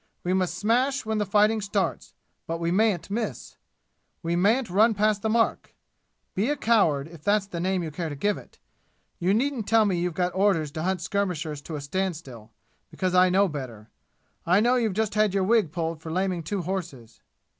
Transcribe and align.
We 0.23 0.33
must 0.33 0.55
smash 0.57 1.05
when 1.05 1.19
the 1.19 1.27
fighting 1.27 1.61
starts 1.61 2.15
but 2.47 2.59
we 2.59 2.71
mayn't 2.71 3.11
miss! 3.11 3.57
We 4.23 4.35
mayn't 4.35 4.67
run 4.67 4.95
past 4.95 5.21
the 5.21 5.29
mark! 5.29 5.75
Be 6.33 6.49
a 6.49 6.55
coward, 6.55 7.07
if 7.07 7.21
that's 7.23 7.45
the 7.45 7.59
name 7.59 7.83
you 7.83 7.91
care 7.91 8.09
to 8.09 8.15
give 8.15 8.35
it. 8.35 8.57
You 9.19 9.31
needn't 9.35 9.67
tell 9.67 9.85
me 9.85 9.99
you've 9.99 10.15
got 10.15 10.33
orders 10.33 10.71
to 10.71 10.81
hunt 10.81 11.01
skirmishers 11.01 11.61
to 11.61 11.75
a 11.75 11.81
standstill, 11.81 12.49
because 12.89 13.13
I 13.13 13.29
know 13.29 13.47
better. 13.47 13.91
I 14.43 14.59
know 14.59 14.75
you've 14.75 14.95
just 14.95 15.13
had 15.13 15.35
your 15.35 15.43
wig 15.43 15.71
pulled 15.71 16.01
for 16.01 16.11
laming 16.11 16.41
two 16.41 16.63
horses!" 16.63 17.21